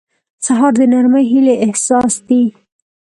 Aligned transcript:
سهار 0.45 0.73
د 0.79 0.81
نرمې 0.91 1.23
هیلې 1.31 1.55
احساس 1.65 2.13
دی. 2.27 2.41